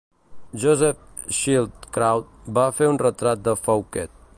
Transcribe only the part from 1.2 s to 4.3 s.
Schildkraut va fer un retrat de Fouquet.